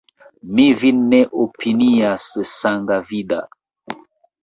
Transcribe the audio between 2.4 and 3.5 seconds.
sangavida!